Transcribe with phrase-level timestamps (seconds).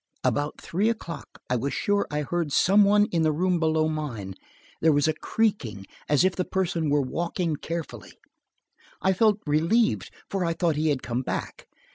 [0.23, 4.91] About three o'clock I was sure I heard some one in the room below mine–there
[4.91, 8.13] was a creaking as if the person were walking carefully.
[8.99, 11.67] I felt relieved, for I thought he had come back.